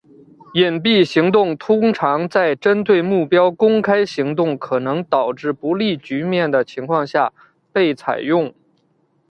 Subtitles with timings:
[0.55, 7.31] 隐蔽行动通常在针对目标公开行动可能导致不利局面的情况下
[7.71, 8.51] 被采用。